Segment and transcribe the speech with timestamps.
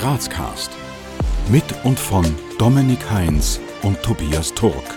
[0.00, 0.70] Grazcast.
[1.50, 2.24] Mit und von
[2.58, 4.96] Dominik Heinz und Tobias Turk.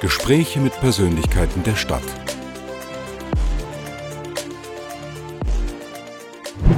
[0.00, 2.02] Gespräche mit Persönlichkeiten der Stadt.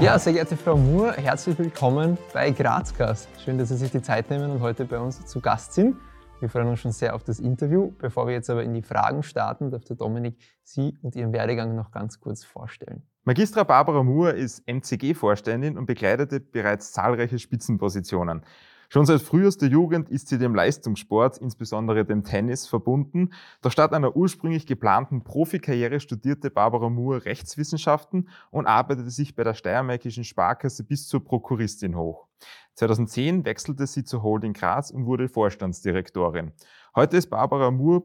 [0.03, 3.31] Ja, sehr geehrte Frau Moore, herzlich willkommen bei Grazcast.
[3.43, 5.97] Schön, dass Sie sich die Zeit nehmen und heute bei uns zu Gast sind.
[6.41, 7.93] Wir freuen uns schon sehr auf das Interview.
[7.99, 11.77] Bevor wir jetzt aber in die Fragen starten, darf der Dominik Sie und Ihren Werdegang
[11.77, 13.03] noch ganz kurz vorstellen.
[13.25, 18.43] Magistra Barbara Moore ist MCG-Vorständin und bekleidete bereits zahlreiche Spitzenpositionen.
[18.89, 23.33] Schon seit frühester Jugend ist sie dem Leistungssport, insbesondere dem Tennis, verbunden.
[23.61, 29.55] Doch statt einer ursprünglich geplanten Profikarriere studierte Barbara Moore Rechtswissenschaften und arbeitete sich bei der
[29.55, 32.30] Steiermärkischen Sparkasse bis zur Prokuristin hoch.
[32.75, 36.53] 2010 wechselte sie zur Holding Graz und wurde Vorstandsdirektorin.
[36.95, 38.05] Heute ist Barbara Moore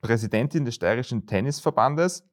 [0.00, 2.28] Präsidentin des Steirischen Tennisverbandes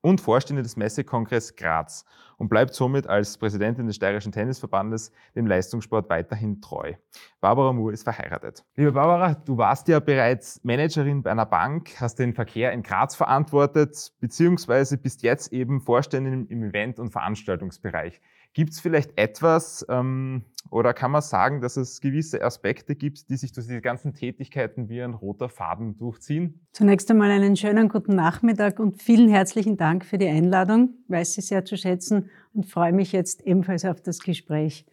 [0.00, 2.04] und Vorstände des Messekongress Graz
[2.42, 6.94] und bleibt somit als Präsidentin des Steirischen Tennisverbandes dem Leistungssport weiterhin treu.
[7.40, 8.64] Barbara Moore ist verheiratet.
[8.74, 13.14] Liebe Barbara, du warst ja bereits Managerin bei einer Bank, hast den Verkehr in Graz
[13.14, 18.20] verantwortet, beziehungsweise bist jetzt eben Vorständin im Event- und Veranstaltungsbereich.
[18.54, 23.36] Gibt es vielleicht etwas ähm, oder kann man sagen, dass es gewisse Aspekte gibt, die
[23.36, 26.60] sich durch diese ganzen Tätigkeiten wie ein roter Faden durchziehen?
[26.72, 30.90] Zunächst einmal einen schönen guten Nachmittag und vielen herzlichen Dank für die Einladung.
[31.04, 34.86] Ich weiß Sie sehr zu schätzen und freue mich jetzt ebenfalls auf das Gespräch.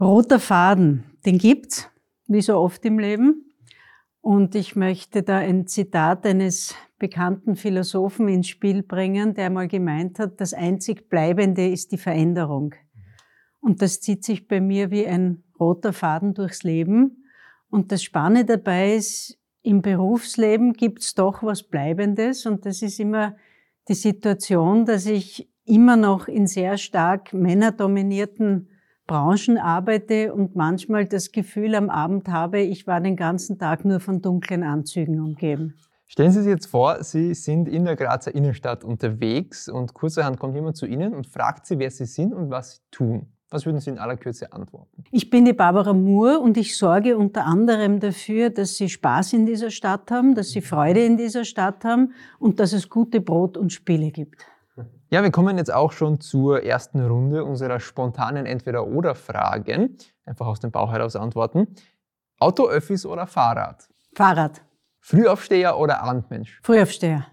[0.00, 1.88] Roter Faden, den gibt's,
[2.26, 3.54] wie so oft im Leben.
[4.20, 10.18] Und ich möchte da ein Zitat eines bekannten Philosophen ins Spiel bringen, der einmal gemeint
[10.18, 12.74] hat, das einzig Bleibende ist die Veränderung.
[13.60, 17.24] Und das zieht sich bei mir wie ein roter Faden durchs Leben.
[17.68, 22.46] Und das Spannende dabei ist, im Berufsleben gibt's doch was Bleibendes.
[22.46, 23.36] Und das ist immer
[23.88, 28.68] die Situation, dass ich immer noch in sehr stark männerdominierten
[29.06, 34.00] Branchen arbeite und manchmal das Gefühl am Abend habe, ich war den ganzen Tag nur
[34.00, 35.74] von dunklen Anzügen umgeben.
[36.08, 40.54] Stellen Sie sich jetzt vor, Sie sind in der Grazer Innenstadt unterwegs und kurzerhand kommt
[40.54, 43.26] jemand zu Ihnen und fragt Sie, wer Sie sind und was Sie tun.
[43.50, 45.04] Was würden Sie in aller Kürze antworten?
[45.12, 49.46] Ich bin die Barbara Moore und ich sorge unter anderem dafür, dass Sie Spaß in
[49.46, 53.56] dieser Stadt haben, dass Sie Freude in dieser Stadt haben und dass es gute Brot
[53.56, 54.46] und Spiele gibt.
[55.08, 59.96] Ja, wir kommen jetzt auch schon zur ersten Runde unserer spontanen Entweder-Oder-Fragen.
[60.24, 61.68] Einfach aus dem Bauch heraus antworten.
[62.40, 63.88] Auto, Öffis oder Fahrrad?
[64.16, 64.62] Fahrrad.
[64.98, 66.58] Frühaufsteher oder Abendmensch?
[66.64, 67.24] Frühaufsteher.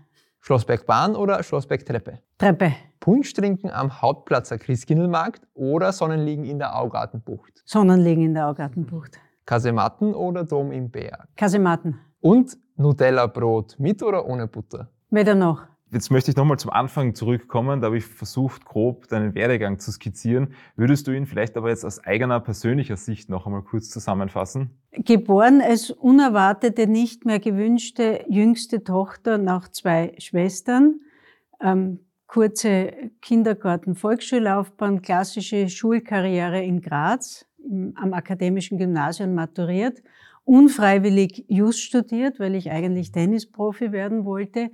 [0.42, 2.20] Schlossbergbahn oder Schlossbergtreppe?
[2.38, 2.74] Treppe.
[3.00, 7.64] Punsch trinken am Hauptplatzer Christkindlmarkt oder Sonnenliegen in der Augartenbucht?
[7.66, 9.20] Sonnenliegen in der Augartenbucht.
[9.48, 11.28] Kasematten oder Dom im Berg?
[11.36, 12.00] Kasematten.
[12.20, 14.90] Und Nutella-Brot mit oder ohne Butter?
[15.10, 15.64] Weder noch.
[15.94, 17.80] Jetzt möchte ich nochmal zum Anfang zurückkommen.
[17.80, 20.56] Da habe ich versucht, grob deinen Werdegang zu skizzieren.
[20.76, 24.72] Würdest du ihn vielleicht aber jetzt aus eigener persönlicher Sicht noch einmal kurz zusammenfassen?
[24.92, 31.02] Geboren als unerwartete, nicht mehr gewünschte jüngste Tochter nach zwei Schwestern.
[31.62, 37.46] Ähm, kurze Kindergarten-Volksschullaufbahn, klassische Schulkarriere in Graz,
[37.94, 40.02] am Akademischen Gymnasium maturiert,
[40.44, 44.72] unfreiwillig Just studiert, weil ich eigentlich Tennisprofi werden wollte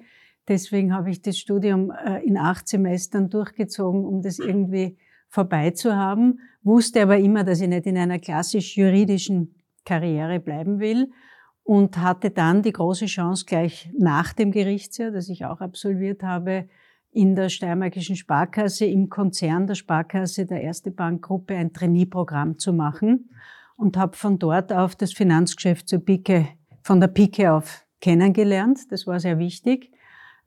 [0.50, 4.98] Deswegen habe ich das Studium äh, in acht Semestern durchgezogen, um das irgendwie
[5.30, 9.56] vorbei zu haben, wusste aber immer, dass ich nicht in einer klassisch juridischen
[9.86, 11.12] Karriere bleiben will
[11.64, 16.68] und hatte dann die große Chance gleich nach dem Gerichtsjahr, das ich auch absolviert habe,
[17.12, 23.30] in der Steiermärkischen Sparkasse, im Konzern der Sparkasse der Erste Bankgruppe ein Trainee-Programm zu machen
[23.78, 26.48] und habe von dort auf das Finanzgeschäft zur Pike,
[26.82, 28.92] von der Pike auf kennengelernt.
[28.92, 29.92] Das war sehr wichtig.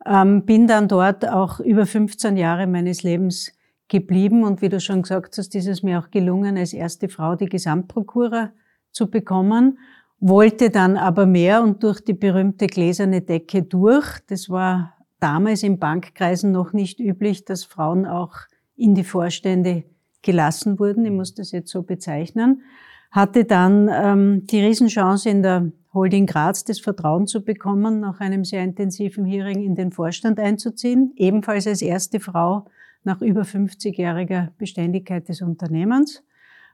[0.04, 3.52] Ähm, bin dann dort auch über 15 Jahre meines Lebens
[3.88, 7.36] geblieben und wie du schon gesagt hast, ist es mir auch gelungen, als erste Frau
[7.36, 8.52] die Gesamtprokura
[8.90, 9.78] zu bekommen,
[10.18, 14.20] wollte dann aber mehr und durch die berühmte gläserne Decke durch.
[14.28, 18.36] Das war damals in Bankkreisen noch nicht üblich, dass Frauen auch
[18.76, 19.84] in die Vorstände
[20.22, 21.04] gelassen wurden.
[21.04, 22.62] Ich muss das jetzt so bezeichnen.
[23.10, 28.44] Hatte dann ähm, die Riesenchance in der Holding Graz das Vertrauen zu bekommen, nach einem
[28.44, 32.66] sehr intensiven Hearing in den Vorstand einzuziehen, ebenfalls als erste Frau
[33.04, 36.22] nach über 50-jähriger Beständigkeit des Unternehmens,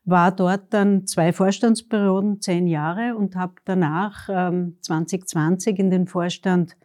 [0.05, 6.77] war dort dann zwei Vorstandsperioden, zehn Jahre und habe danach ähm, 2020 in den Vorstand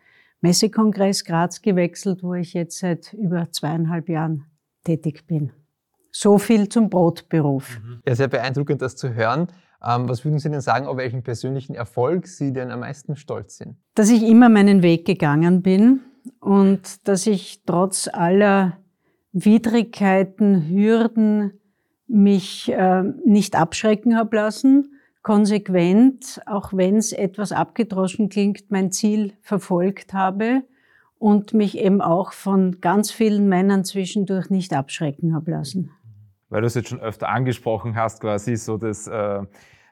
[0.41, 4.45] Messekongress Graz gewechselt, wo ich jetzt seit über zweieinhalb Jahren
[4.83, 5.53] tätig bin.
[6.11, 7.79] So viel zum Brotberuf.
[8.05, 9.47] Ja, sehr beeindruckend, das zu hören.
[9.85, 13.57] Ähm, was würden Sie denn sagen, auf welchen persönlichen Erfolg Sie denn am meisten stolz
[13.57, 13.75] sind?
[13.95, 16.01] Dass ich immer meinen Weg gegangen bin
[16.39, 18.77] und dass ich trotz aller
[19.33, 21.59] Widrigkeiten, Hürden
[22.07, 24.91] mich äh, nicht abschrecken habe lassen,
[25.23, 30.63] konsequent, auch wenn es etwas abgedroschen klingt, mein Ziel verfolgt habe
[31.17, 35.91] und mich eben auch von ganz vielen Männern zwischendurch nicht abschrecken habe lassen.
[36.53, 39.41] Weil du es jetzt schon öfter angesprochen hast, quasi so, dass, äh,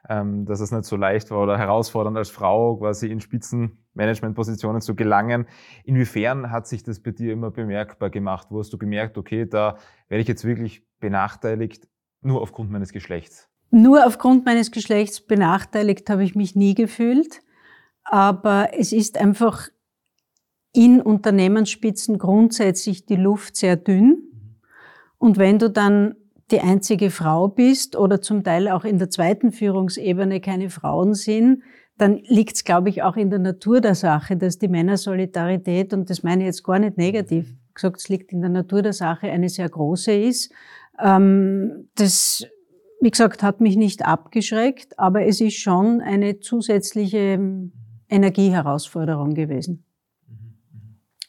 [0.07, 4.93] ähm, dass es nicht so leicht war oder herausfordernd als Frau quasi in Spitzenmanagementpositionen zu
[4.95, 5.47] gelangen.
[5.85, 8.49] Inwiefern hat sich das bei dir immer bemerkbar gemacht?
[8.51, 11.87] Wo hast du gemerkt, okay, da werde ich jetzt wirklich benachteiligt,
[12.21, 13.49] nur aufgrund meines Geschlechts?
[13.71, 17.41] Nur aufgrund meines Geschlechts benachteiligt habe ich mich nie gefühlt.
[18.03, 19.69] Aber es ist einfach
[20.73, 24.59] in Unternehmensspitzen grundsätzlich die Luft sehr dünn.
[25.17, 26.17] Und wenn du dann
[26.51, 31.63] die einzige Frau bist oder zum Teil auch in der zweiten Führungsebene keine Frauen sind,
[31.97, 36.09] dann liegt es, glaube ich, auch in der Natur der Sache, dass die Männersolidarität, und
[36.09, 39.31] das meine ich jetzt gar nicht negativ gesagt, es liegt in der Natur der Sache,
[39.31, 40.51] eine sehr große ist.
[40.99, 42.45] Ähm, das
[43.01, 47.39] wie gesagt, hat mich nicht abgeschreckt, aber es ist schon eine zusätzliche
[48.07, 49.83] Energieherausforderung gewesen.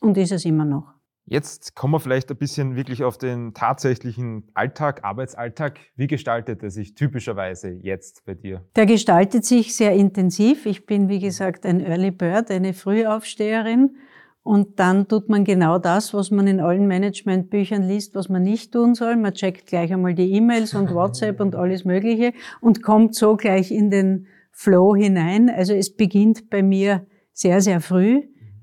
[0.00, 0.92] Und ist es immer noch.
[1.24, 5.78] Jetzt kommen wir vielleicht ein bisschen wirklich auf den tatsächlichen Alltag, Arbeitsalltag.
[5.96, 8.64] Wie gestaltet er sich typischerweise jetzt bei dir?
[8.76, 10.66] Der gestaltet sich sehr intensiv.
[10.66, 13.96] Ich bin, wie gesagt, ein Early Bird, eine Frühaufsteherin.
[14.42, 18.72] Und dann tut man genau das, was man in allen Managementbüchern liest, was man nicht
[18.72, 19.16] tun soll.
[19.16, 23.70] Man checkt gleich einmal die E-Mails und WhatsApp und alles Mögliche und kommt so gleich
[23.70, 25.48] in den Flow hinein.
[25.48, 28.22] Also es beginnt bei mir sehr, sehr früh.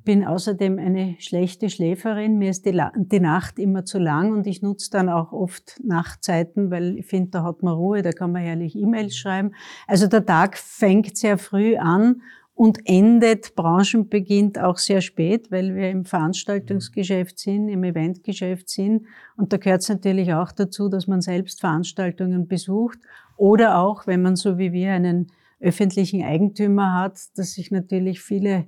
[0.09, 2.39] Bin außerdem eine schlechte Schläferin.
[2.39, 6.71] Mir ist die, die Nacht immer zu lang und ich nutze dann auch oft Nachtzeiten,
[6.71, 9.51] weil ich finde, da hat man Ruhe, da kann man herrlich E-Mails schreiben.
[9.85, 12.23] Also der Tag fängt sehr früh an
[12.55, 19.05] und endet, Branchen beginnt auch sehr spät, weil wir im Veranstaltungsgeschäft sind, im Eventgeschäft sind.
[19.37, 22.97] Und da gehört es natürlich auch dazu, dass man selbst Veranstaltungen besucht
[23.37, 25.27] oder auch, wenn man so wie wir einen
[25.59, 28.65] öffentlichen Eigentümer hat, dass sich natürlich viele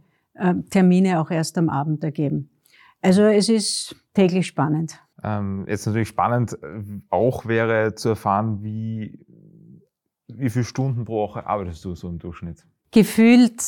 [0.69, 2.49] Termine auch erst am Abend ergeben.
[3.01, 4.99] Also es ist täglich spannend.
[5.23, 9.19] Ähm, jetzt natürlich spannend äh, auch wäre zu erfahren, wie,
[10.27, 12.65] wie viele Stunden pro Woche arbeitest du so im Durchschnitt?
[12.91, 13.61] Gefühlt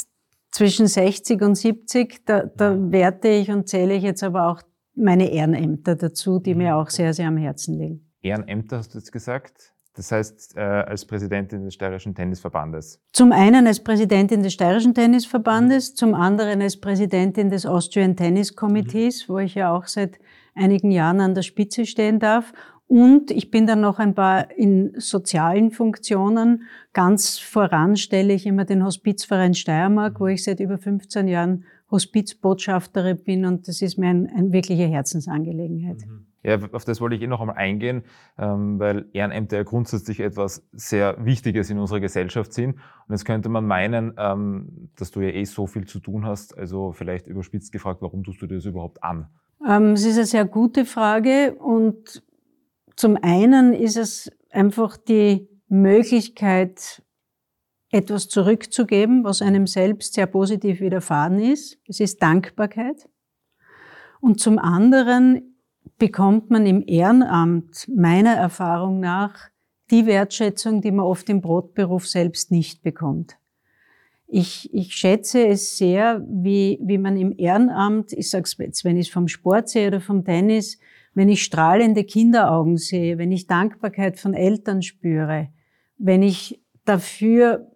[0.51, 4.62] zwischen 60 und 70, da, da werte ich und zähle ich jetzt aber auch
[4.95, 8.12] meine Ehrenämter dazu, die mir auch sehr, sehr am Herzen liegen.
[8.21, 9.73] Ehrenämter hast du jetzt gesagt?
[9.95, 13.00] Das heißt, äh, als Präsidentin des Steirischen Tennisverbandes?
[13.12, 15.95] Zum einen als Präsidentin des Steirischen Tennisverbandes, mhm.
[15.95, 19.34] zum anderen als Präsidentin des Austrian Tennis Committees, mhm.
[19.34, 20.19] wo ich ja auch seit
[20.56, 22.54] einigen Jahren an der Spitze stehen darf
[22.88, 26.63] und ich bin dann noch ein paar in sozialen Funktionen.
[26.94, 33.24] Ganz voran stelle ich immer den Hospizverein Steiermark, wo ich seit über 15 Jahren Hospizbotschafterin
[33.24, 36.06] bin und das ist mir eine ein wirkliche Herzensangelegenheit.
[36.06, 36.28] Mhm.
[36.44, 38.04] Ja, auf das wollte ich eh noch einmal eingehen,
[38.38, 42.75] ähm, weil Ehrenämter ja grundsätzlich etwas sehr Wichtiges in unserer Gesellschaft sind.
[42.75, 46.57] Und jetzt könnte man meinen, ähm, dass du ja eh so viel zu tun hast,
[46.57, 49.28] also vielleicht überspitzt gefragt, warum tust du das überhaupt an?
[49.68, 52.22] Ähm, es ist eine sehr gute Frage und
[52.96, 57.01] zum einen ist es einfach die Möglichkeit,
[57.89, 61.80] etwas zurückzugeben, was einem selbst sehr positiv widerfahren ist.
[61.88, 63.07] Es ist Dankbarkeit.
[64.19, 65.52] Und zum anderen
[65.97, 69.50] bekommt man im Ehrenamt meiner Erfahrung nach
[69.91, 73.38] die Wertschätzung, die man oft im Brotberuf selbst nicht bekommt.
[74.27, 78.98] Ich, ich schätze es sehr, wie, wie man im Ehrenamt, ich sage es jetzt, wenn
[78.98, 80.79] ich vom Sport sehe oder vom Tennis,
[81.13, 85.50] wenn ich strahlende Kinderaugen sehe, wenn ich Dankbarkeit von Eltern spüre,
[85.98, 87.72] wenn ich dafür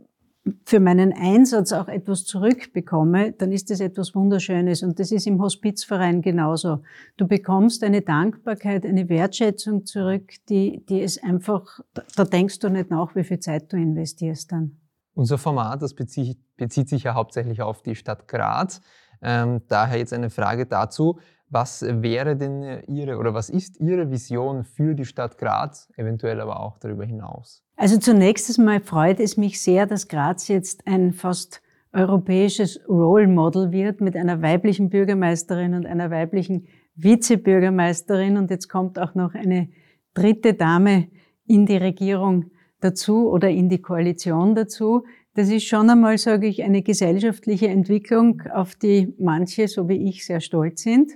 [0.65, 4.83] für meinen Einsatz auch etwas zurückbekomme, dann ist das etwas Wunderschönes.
[4.83, 6.83] Und das ist im Hospizverein genauso.
[7.17, 11.79] Du bekommst eine Dankbarkeit, eine Wertschätzung zurück, die, die ist einfach,
[12.15, 14.77] da denkst du nicht nach, wie viel Zeit du investierst dann.
[15.13, 18.81] Unser Format, das bezieht, bezieht sich ja hauptsächlich auf die Stadt Graz.
[19.21, 21.19] Ähm, daher jetzt eine Frage dazu.
[21.49, 26.59] Was wäre denn Ihre oder was ist Ihre Vision für die Stadt Graz, eventuell aber
[26.59, 27.66] auch darüber hinaus?
[27.77, 31.61] Also zunächst einmal freut es mich sehr, dass Graz jetzt ein fast
[31.93, 38.37] europäisches Role Model wird mit einer weiblichen Bürgermeisterin und einer weiblichen Vizebürgermeisterin.
[38.37, 39.69] Und jetzt kommt auch noch eine
[40.15, 41.07] dritte Dame
[41.45, 42.45] in die Regierung
[42.79, 45.05] dazu oder in die Koalition dazu.
[45.35, 50.25] Das ist schon einmal, sage ich, eine gesellschaftliche Entwicklung, auf die manche, so wie ich,
[50.25, 51.11] sehr stolz sind.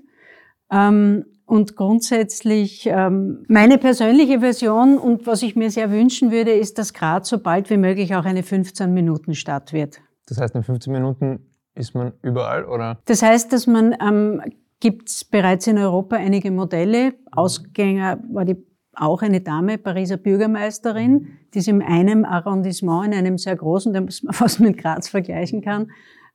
[0.72, 6.78] Ähm, und grundsätzlich ähm, meine persönliche Version und was ich mir sehr wünschen würde, ist,
[6.78, 10.00] dass Graz so bald wie möglich auch eine 15-Minuten-Stadt wird.
[10.28, 13.00] Das heißt, in 15 Minuten ist man überall, oder?
[13.04, 14.42] Das heißt, dass man ähm,
[14.80, 17.16] gibt es bereits in Europa einige Modelle.
[17.34, 18.56] Ausgänger war die
[18.96, 24.24] auch eine Dame, Pariser Bürgermeisterin, die es in einem Arrondissement, in einem sehr großen, das
[24.24, 25.92] man fast mit Graz vergleichen kann,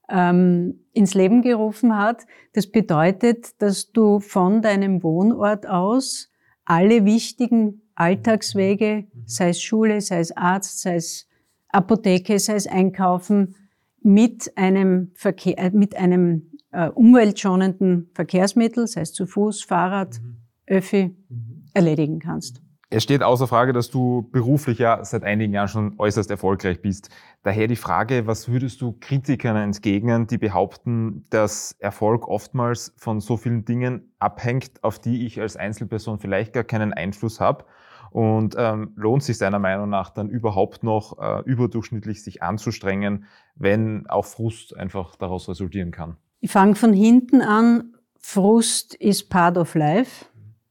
[0.08, 2.26] ähm, ins Leben gerufen hat.
[2.52, 6.30] Das bedeutet, dass du von deinem Wohnort aus
[6.64, 11.28] alle wichtigen Alltagswege, sei es Schule, sei es Arzt, sei es
[11.68, 13.54] Apotheke, sei es Einkaufen,
[14.02, 20.36] mit einem, Verkehr, äh, mit einem äh, umweltschonenden Verkehrsmittel, sei es zu Fuß, Fahrrad, mhm.
[20.66, 21.64] Öffi, mhm.
[21.74, 22.62] erledigen kannst.
[22.88, 27.10] Es steht außer Frage, dass du beruflich ja seit einigen Jahren schon äußerst erfolgreich bist.
[27.42, 33.36] Daher die Frage, was würdest du Kritikern entgegnen, die behaupten, dass Erfolg oftmals von so
[33.36, 37.64] vielen Dingen abhängt, auf die ich als Einzelperson vielleicht gar keinen Einfluss habe?
[38.12, 43.24] Und ähm, lohnt sich seiner Meinung nach dann überhaupt noch äh, überdurchschnittlich sich anzustrengen,
[43.56, 46.16] wenn auch Frust einfach daraus resultieren kann?
[46.38, 47.96] Ich fange von hinten an.
[48.16, 50.26] Frust ist part of life.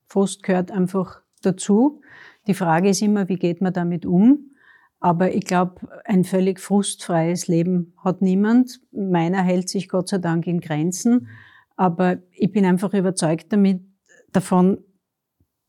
[0.07, 2.01] Frust gehört einfach dazu.
[2.47, 4.51] Die Frage ist immer, wie geht man damit um?
[4.99, 8.79] Aber ich glaube, ein völlig frustfreies Leben hat niemand.
[8.91, 11.27] Meiner hält sich Gott sei Dank in Grenzen.
[11.75, 13.81] Aber ich bin einfach überzeugt damit,
[14.31, 14.79] davon,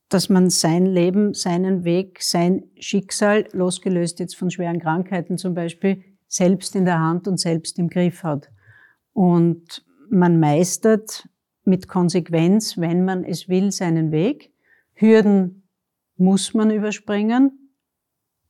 [0.09, 6.03] dass man sein Leben, seinen Weg, sein Schicksal, losgelöst jetzt von schweren Krankheiten zum Beispiel,
[6.27, 8.49] selbst in der Hand und selbst im Griff hat.
[9.13, 11.27] Und man meistert
[11.63, 14.53] mit Konsequenz, wenn man es will, seinen Weg.
[14.93, 15.66] Hürden
[16.17, 17.71] muss man überspringen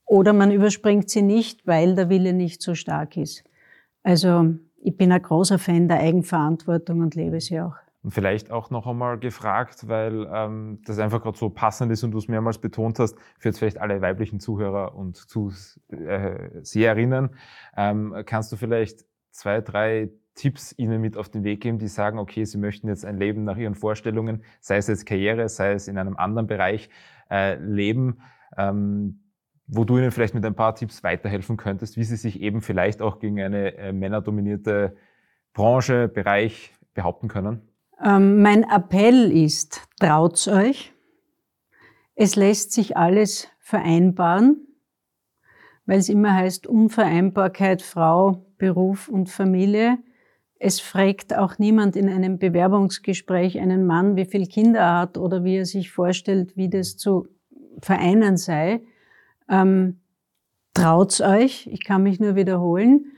[0.05, 3.43] oder man überspringt sie nicht, weil der Wille nicht so stark ist.
[4.03, 7.75] Also ich bin ein großer Fan der Eigenverantwortung und lebe sie auch.
[8.03, 12.11] Und vielleicht auch noch einmal gefragt, weil ähm, das einfach gerade so passend ist und
[12.11, 17.31] du es mehrmals betont hast, für jetzt vielleicht alle weiblichen Zuhörer und Zuseherinnen,
[17.75, 21.87] äh, ähm, kannst du vielleicht zwei, drei Tipps ihnen mit auf den Weg geben, die
[21.87, 25.73] sagen, okay, sie möchten jetzt ein Leben nach ihren Vorstellungen, sei es jetzt Karriere, sei
[25.73, 26.89] es in einem anderen Bereich,
[27.29, 28.21] äh, leben,
[28.55, 29.19] ähm,
[29.65, 33.01] wo du ihnen vielleicht mit ein paar Tipps weiterhelfen könntest, wie sie sich eben vielleicht
[33.01, 34.95] auch gegen eine äh, männerdominierte
[35.53, 37.61] Branche, Bereich behaupten können?
[38.03, 40.93] Ähm, mein Appell ist, traut's euch.
[42.15, 44.67] Es lässt sich alles vereinbaren,
[45.85, 49.97] weil es immer heißt Unvereinbarkeit Frau, Beruf und Familie.
[50.59, 55.43] Es fragt auch niemand in einem Bewerbungsgespräch einen Mann, wie viele Kinder er hat oder
[55.43, 57.27] wie er sich vorstellt, wie das zu
[57.81, 58.81] vereinen sei.
[59.49, 59.99] Ähm,
[60.73, 63.11] traut's euch, ich kann mich nur wiederholen.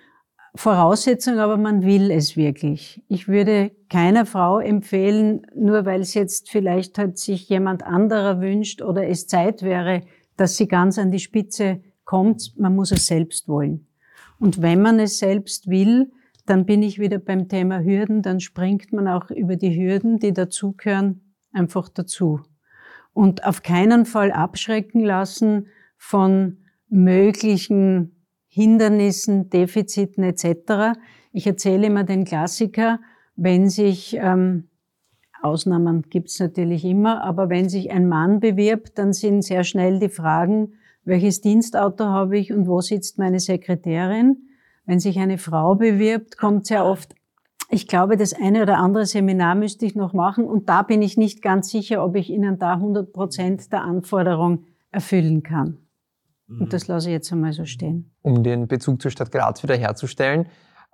[0.56, 3.04] Voraussetzung aber, man will es wirklich.
[3.08, 8.82] Ich würde keiner Frau empfehlen, nur weil es jetzt vielleicht halt sich jemand anderer wünscht
[8.82, 10.02] oder es Zeit wäre,
[10.36, 12.54] dass sie ganz an die Spitze kommt.
[12.58, 13.88] Man muss es selbst wollen.
[14.40, 16.12] Und wenn man es selbst will,
[16.50, 20.34] dann bin ich wieder beim Thema Hürden, dann springt man auch über die Hürden, die
[20.34, 22.42] dazugehören, einfach dazu.
[23.14, 30.98] Und auf keinen Fall abschrecken lassen von möglichen Hindernissen, Defiziten etc.
[31.32, 33.00] Ich erzähle immer den Klassiker,
[33.36, 34.70] wenn sich, ähm,
[35.42, 40.10] Ausnahmen gibt's natürlich immer, aber wenn sich ein Mann bewirbt, dann sind sehr schnell die
[40.10, 40.74] Fragen,
[41.06, 44.49] welches Dienstauto habe ich und wo sitzt meine Sekretärin?
[44.90, 47.14] Wenn sich eine Frau bewirbt, kommt sehr oft,
[47.70, 51.16] ich glaube, das eine oder andere Seminar müsste ich noch machen und da bin ich
[51.16, 55.78] nicht ganz sicher, ob ich Ihnen da 100 Prozent der Anforderung erfüllen kann.
[56.48, 56.70] Und mhm.
[56.70, 58.16] das lasse ich jetzt einmal so stehen.
[58.24, 60.48] Um den Bezug zur Stadt Graz wiederherzustellen,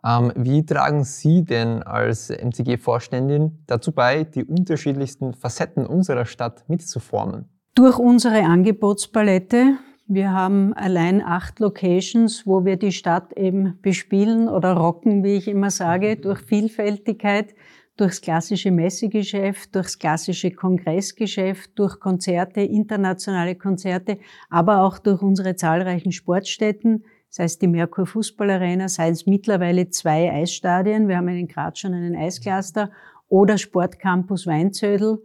[0.04, 7.46] ähm, wie tragen Sie denn als MCG-Vorständin dazu bei, die unterschiedlichsten Facetten unserer Stadt mitzuformen?
[7.76, 14.74] Durch unsere Angebotspalette, wir haben allein acht Locations, wo wir die Stadt eben bespielen oder
[14.74, 17.56] rocken, wie ich immer sage, durch Vielfältigkeit,
[17.98, 24.20] durchs klassische Messegeschäft, durchs klassische Kongressgeschäft, durch Konzerte, internationale Konzerte,
[24.50, 30.32] aber auch durch unsere zahlreichen Sportstätten, sei es die Merkur Fußballarena, sei es mittlerweile zwei
[30.32, 32.92] Eisstadien, wir haben in Graz schon einen Eiscluster,
[33.28, 35.18] oder Sportcampus Weinzödel.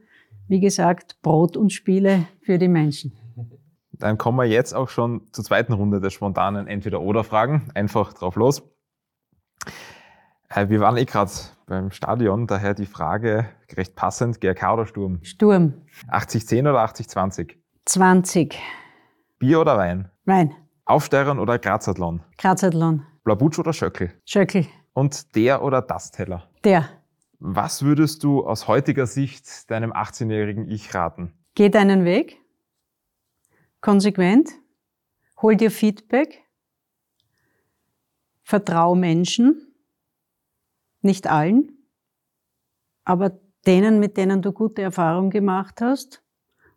[0.48, 3.19] Wie gesagt, Brot und Spiele für die Menschen.
[4.00, 7.70] Dann kommen wir jetzt auch schon zur zweiten Runde der spontanen Entweder-Oder-Fragen.
[7.74, 8.62] Einfach drauf los.
[10.48, 11.30] Äh, wir waren eh gerade
[11.66, 15.22] beim Stadion, daher die Frage recht passend, GRK oder Sturm?
[15.22, 15.74] Sturm.
[16.08, 17.56] 80-10 oder 80-20?
[17.84, 18.58] 20.
[19.38, 20.10] Bier oder Wein?
[20.24, 20.54] Wein.
[20.86, 22.22] Aufsteirern oder Grazathlon?
[22.38, 23.06] Grazathlon.
[23.22, 24.12] Blabutsch oder Schöckel?
[24.24, 24.66] Schöckel.
[24.94, 26.48] Und der oder das Teller?
[26.64, 26.88] Der.
[27.38, 31.32] Was würdest du aus heutiger Sicht deinem 18-jährigen Ich raten?
[31.54, 32.40] Geh deinen Weg
[33.80, 34.50] konsequent,
[35.40, 36.42] hol dir Feedback,
[38.42, 39.74] vertrau Menschen,
[41.02, 41.78] nicht allen,
[43.04, 46.22] aber denen, mit denen du gute Erfahrungen gemacht hast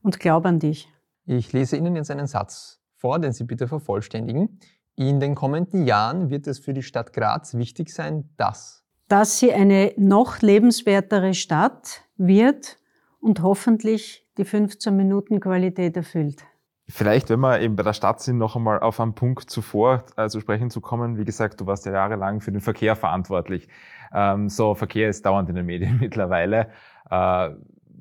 [0.01, 0.89] und glaub an dich.
[1.25, 4.59] Ich lese Ihnen jetzt einen Satz vor, den Sie bitte vervollständigen.
[4.95, 9.53] In den kommenden Jahren wird es für die Stadt Graz wichtig sein, dass dass sie
[9.53, 12.77] eine noch lebenswertere Stadt wird
[13.19, 16.43] und hoffentlich die 15 Minuten Qualität erfüllt.
[16.89, 20.39] Vielleicht, wenn wir eben bei der Stadt sind, noch einmal auf einen Punkt zuvor zu
[20.41, 21.17] sprechen zu kommen.
[21.17, 23.69] Wie gesagt, du warst ja jahrelang für den Verkehr verantwortlich.
[24.13, 26.69] Ähm, so, Verkehr ist dauernd in den Medien mittlerweile.
[27.09, 27.49] Äh,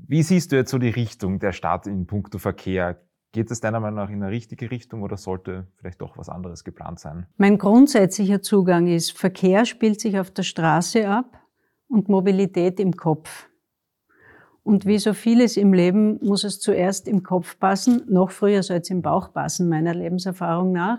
[0.09, 3.01] wie siehst du jetzt so die Richtung der Stadt in puncto Verkehr?
[3.31, 6.65] Geht es deiner Meinung nach in eine richtige Richtung oder sollte vielleicht doch was anderes
[6.65, 7.27] geplant sein?
[7.39, 11.39] Mein grundsätzlicher Zugang ist, Verkehr spielt sich auf der Straße ab
[11.89, 13.49] und Mobilität im Kopf.
[14.65, 18.79] Und wie so vieles im Leben muss es zuerst im Kopf passen, noch früher soll
[18.79, 20.99] es im Bauch passen, meiner Lebenserfahrung nach.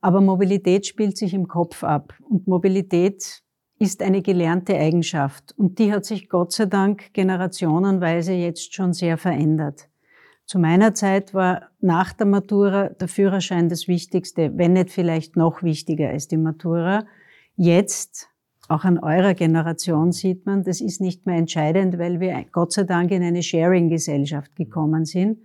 [0.00, 2.14] Aber Mobilität spielt sich im Kopf ab.
[2.28, 3.42] Und Mobilität
[3.78, 5.52] ist eine gelernte Eigenschaft.
[5.56, 9.88] Und die hat sich Gott sei Dank generationenweise jetzt schon sehr verändert.
[10.46, 15.62] Zu meiner Zeit war nach der Matura der Führerschein das Wichtigste, wenn nicht vielleicht noch
[15.62, 17.06] wichtiger als die Matura.
[17.56, 18.28] Jetzt,
[18.72, 22.84] auch an eurer Generation sieht man, das ist nicht mehr entscheidend, weil wir Gott sei
[22.84, 25.38] Dank in eine Sharing-Gesellschaft gekommen sind.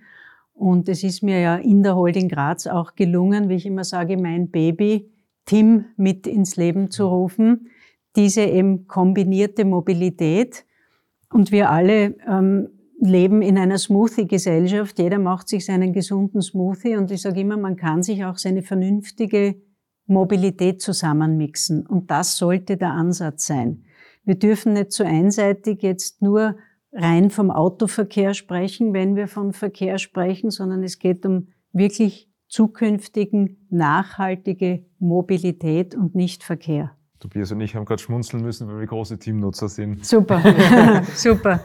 [0.53, 4.17] Und es ist mir ja in der Holding Graz auch gelungen, wie ich immer sage,
[4.17, 5.11] mein Baby
[5.45, 7.67] Tim mit ins Leben zu rufen.
[8.15, 10.65] Diese eben kombinierte Mobilität.
[11.31, 12.69] Und wir alle ähm,
[12.99, 14.97] leben in einer Smoothie-Gesellschaft.
[14.97, 18.63] Jeder macht sich seinen gesunden Smoothie und ich sage immer, man kann sich auch seine
[18.63, 19.55] vernünftige
[20.07, 21.85] Mobilität zusammenmixen.
[21.85, 23.83] Und das sollte der Ansatz sein.
[24.23, 26.57] Wir dürfen nicht so einseitig jetzt nur
[26.91, 33.67] rein vom Autoverkehr sprechen, wenn wir von Verkehr sprechen, sondern es geht um wirklich zukünftigen,
[33.69, 36.91] nachhaltige Mobilität und nicht Verkehr.
[37.19, 40.05] Tobias und ich haben gerade schmunzeln müssen, weil wir große Teamnutzer sind.
[40.05, 40.41] Super,
[41.15, 41.61] super.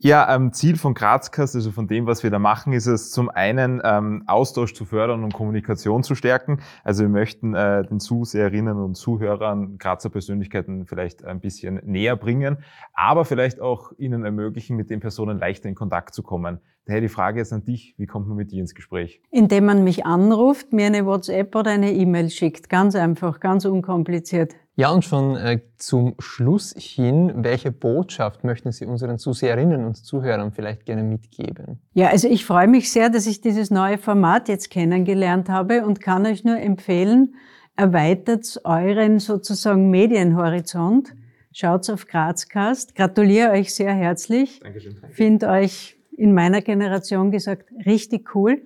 [0.00, 3.28] Ja, ähm, Ziel von Grazcast, also von dem, was wir da machen, ist es zum
[3.30, 6.60] einen ähm, Austausch zu fördern und Kommunikation zu stärken.
[6.84, 12.58] Also wir möchten äh, den Zuseherinnen und Zuhörern Grazer Persönlichkeiten vielleicht ein bisschen näher bringen,
[12.92, 16.60] aber vielleicht auch ihnen ermöglichen, mit den Personen leichter in Kontakt zu kommen.
[16.84, 19.20] Daher die Frage jetzt an dich, wie kommt man mit dir ins Gespräch?
[19.32, 22.68] Indem man mich anruft, mir eine WhatsApp oder eine E-Mail schickt.
[22.68, 24.54] Ganz einfach, ganz unkompliziert.
[24.78, 30.52] Ja, und schon äh, zum Schluss hin, welche Botschaft möchten Sie unseren Zuseherinnen und Zuhörern
[30.52, 31.80] vielleicht gerne mitgeben?
[31.94, 36.00] Ja, also ich freue mich sehr, dass ich dieses neue Format jetzt kennengelernt habe und
[36.00, 37.34] kann euch nur empfehlen,
[37.74, 41.12] erweitert euren sozusagen Medienhorizont.
[41.50, 42.94] Schaut auf Grazcast.
[42.94, 44.60] Gratuliere euch sehr herzlich.
[44.60, 44.96] Dankeschön.
[45.10, 48.62] Finde euch in meiner Generation gesagt richtig cool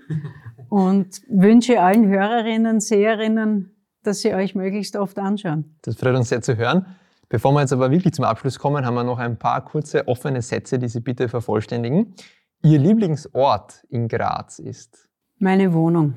[0.68, 3.71] und wünsche allen Hörerinnen, Seherinnen
[4.06, 5.76] dass Sie euch möglichst oft anschauen.
[5.82, 6.86] Das freut uns sehr zu hören.
[7.28, 10.42] Bevor wir jetzt aber wirklich zum Abschluss kommen, haben wir noch ein paar kurze offene
[10.42, 12.14] Sätze, die Sie bitte vervollständigen.
[12.62, 15.08] Ihr Lieblingsort in Graz ist?
[15.38, 16.14] Meine Wohnung.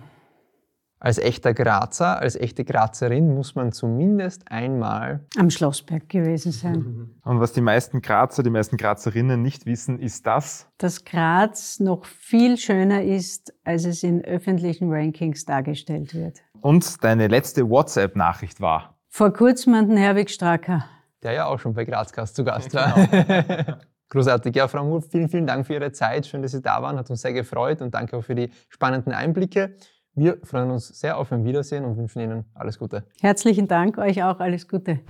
[1.00, 7.12] Als echter Grazer, als echte Grazerin muss man zumindest einmal am Schlossberg gewesen sein.
[7.24, 10.68] Und was die meisten Grazer, die meisten Grazerinnen nicht wissen, ist das?
[10.78, 16.42] Dass Graz noch viel schöner ist, als es in öffentlichen Rankings dargestellt wird.
[16.66, 18.98] Und deine letzte WhatsApp-Nachricht war?
[19.08, 20.84] Vor kurzem an den Herwig Stracker.
[21.22, 23.06] Der ja auch schon bei Grazcast zu Gast war.
[23.06, 23.78] Genau.
[24.10, 24.56] Großartig.
[24.56, 26.26] Ja, Frau Moore, vielen, vielen Dank für Ihre Zeit.
[26.26, 26.98] Schön, dass Sie da waren.
[26.98, 29.76] Hat uns sehr gefreut und danke auch für die spannenden Einblicke.
[30.16, 33.04] Wir freuen uns sehr auf ein Wiedersehen und wünschen Ihnen alles Gute.
[33.22, 35.02] Herzlichen Dank, euch auch alles Gute.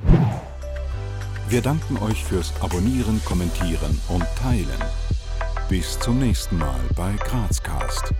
[1.47, 4.67] Wir danken euch fürs Abonnieren, Kommentieren und Teilen.
[5.69, 8.13] Bis zum nächsten Mal bei Grazcast.